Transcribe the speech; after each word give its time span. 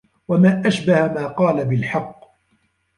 وَمَا 0.27 0.67
أَشْبَهَ 0.67 1.07
مَا 1.13 1.27
قَالَ 1.27 1.65
بِالْحَقِّ 1.65 2.25